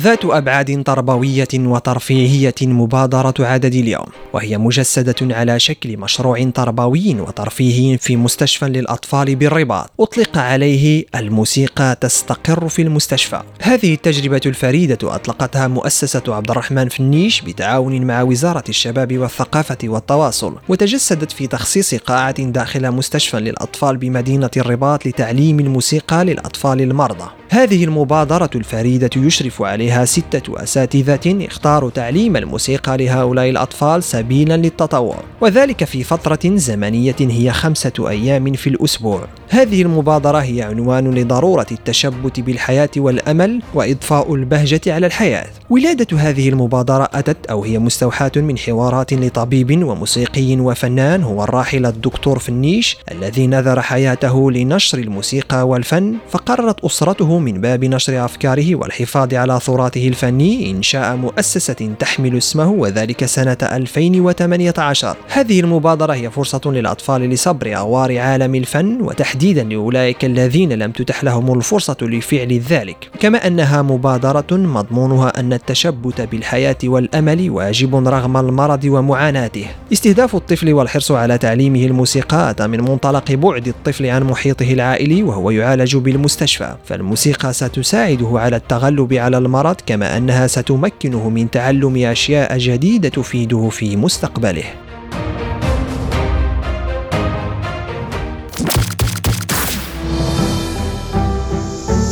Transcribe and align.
ذات 0.00 0.24
أبعاد 0.24 0.82
تربوية 0.82 1.48
وترفيهية 1.54 2.54
مبادرة 2.62 3.34
عدد 3.40 3.74
اليوم 3.74 4.06
وهي 4.32 4.58
مجسدة 4.58 5.34
على 5.36 5.60
شكل 5.60 5.96
مشروع 5.96 6.50
تربوي 6.54 7.20
وترفيهي 7.20 7.98
في 7.98 8.16
مستشفى 8.16 8.64
للأطفال 8.64 9.36
بالرباط. 9.36 9.90
أطلق 10.00 10.38
عليه 10.38 11.04
الموسيقى 11.14 11.96
تستقر 12.00 12.68
في 12.68 12.82
المستشفى. 12.82 13.42
هذه 13.62 13.94
التجربة 13.94 14.40
الفريدة 14.46 14.98
أطلقتها 15.14 15.68
مؤسسة 15.68 16.22
عبد 16.28 16.50
الرحمن 16.50 16.88
فنيش 16.88 17.40
بتعاون 17.40 18.06
مع 18.06 18.22
وزارة 18.22 18.64
الشباب 18.68 19.18
والثقافة 19.18 19.78
والتواصل 19.84 20.54
وتجسدت 20.68 21.32
في 21.32 21.46
تخصيص 21.46 21.94
قاعة 21.94 22.42
داخل 22.42 22.90
مستشفى 22.90 23.40
للأطفال 23.40 23.96
بمدينة 23.96 24.50
الرباط 24.56 25.06
لتعليم 25.06 25.60
الموسيقى 25.60 26.24
للأطفال 26.24 26.80
المرضى. 26.80 27.39
هذه 27.52 27.84
المبادرة 27.84 28.50
الفريدة 28.54 29.10
يشرف 29.16 29.62
عليها 29.62 30.04
ستة 30.04 30.62
أساتذة 30.62 31.46
اختاروا 31.46 31.90
تعليم 31.90 32.36
الموسيقى 32.36 32.96
لهؤلاء 32.96 33.50
الأطفال 33.50 34.02
سبيلا 34.02 34.56
للتطور 34.56 35.24
وذلك 35.40 35.84
في 35.84 36.04
فترة 36.04 36.38
زمنية 36.44 37.16
هي 37.20 37.52
خمسة 37.52 37.92
أيام 38.08 38.52
في 38.52 38.66
الأسبوع. 38.66 39.26
هذه 39.52 39.82
المبادرة 39.82 40.38
هي 40.38 40.62
عنوان 40.62 41.14
لضرورة 41.14 41.66
التشبت 41.72 42.40
بالحياة 42.40 42.90
والأمل 42.96 43.62
وإضفاء 43.74 44.34
البهجة 44.34 44.80
على 44.86 45.06
الحياة. 45.06 45.46
ولادة 45.70 46.18
هذه 46.18 46.48
المبادرة 46.48 47.08
أتت 47.12 47.46
أو 47.46 47.64
هي 47.64 47.78
مستوحاة 47.78 48.32
من 48.36 48.58
حوارات 48.58 49.12
لطبيب 49.12 49.84
وموسيقي 49.84 50.56
وفنان 50.56 51.22
هو 51.22 51.44
الراحل 51.44 51.86
الدكتور 51.86 52.38
فنيش 52.38 52.96
الذي 53.10 53.46
نذر 53.46 53.80
حياته 53.80 54.50
لنشر 54.50 54.98
الموسيقى 54.98 55.68
والفن 55.68 56.14
فقررت 56.30 56.84
أسرته 56.84 57.38
من 57.38 57.60
باب 57.60 57.84
نشر 57.84 58.24
أفكاره 58.24 58.74
والحفاظ 58.74 59.34
على 59.34 59.60
تراثه 59.66 60.08
الفني 60.08 60.70
إنشاء 60.70 61.16
مؤسسة 61.16 61.90
تحمل 61.98 62.36
اسمه 62.36 62.70
وذلك 62.70 63.24
سنة 63.24 63.58
2018 63.62 65.16
هذه 65.28 65.60
المبادرة 65.60 66.12
هي 66.12 66.30
فرصة 66.30 66.60
للأطفال 66.66 67.20
لصبر 67.30 67.76
أغوار 67.76 68.18
عالم 68.18 68.54
الفن 68.54 68.98
وتحديدا 69.40 69.64
لأولئك 69.64 70.24
الذين 70.24 70.72
لم 70.72 70.90
تتح 70.90 71.24
لهم 71.24 71.54
الفرصة 71.54 71.96
لفعل 72.02 72.58
ذلك. 72.58 73.10
كما 73.20 73.46
أنها 73.46 73.82
مبادرة 73.82 74.46
مضمونها 74.52 75.40
أن 75.40 75.52
التشبت 75.52 76.20
بالحياة 76.20 76.76
والأمل 76.84 77.50
واجب 77.50 78.08
رغم 78.08 78.36
المرض 78.36 78.84
ومعاناته. 78.84 79.66
استهداف 79.92 80.36
الطفل 80.36 80.72
والحرص 80.72 81.12
على 81.12 81.38
تعليمه 81.38 81.84
الموسيقى 81.84 82.50
أتى 82.50 82.66
من 82.66 82.80
منطلق 82.80 83.32
بعد 83.32 83.68
الطفل 83.68 84.06
عن 84.06 84.22
محيطه 84.22 84.72
العائلي 84.72 85.22
وهو 85.22 85.50
يعالج 85.50 85.96
بالمستشفى. 85.96 86.76
فالموسيقى 86.84 87.52
ستساعده 87.52 88.30
على 88.34 88.56
التغلب 88.56 89.12
على 89.12 89.38
المرض 89.38 89.76
كما 89.86 90.16
أنها 90.16 90.46
ستمكنه 90.46 91.28
من 91.28 91.50
تعلم 91.50 91.96
أشياء 91.96 92.58
جديدة 92.58 93.08
تفيده 93.08 93.68
في 93.68 93.96
مستقبله. 93.96 94.89